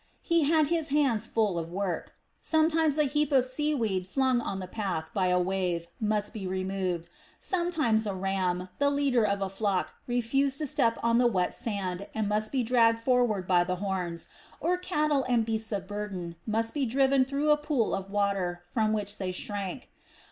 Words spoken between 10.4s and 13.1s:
to step on the wet sand and must be dragged